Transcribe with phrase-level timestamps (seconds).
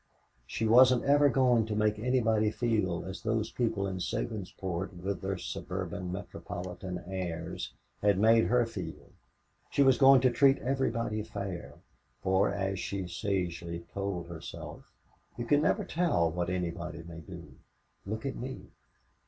[0.47, 5.37] She wasn't ever going to make anybody feel as those people in Sabinsport, with their
[5.37, 9.11] suburban, metropolitan airs, had made her feel.
[9.69, 11.75] She was going to treat everybody fair,
[12.19, 14.91] for, as she sagely told herself,
[15.37, 17.53] "You can never tell what anybody may do
[18.03, 18.69] look at me!"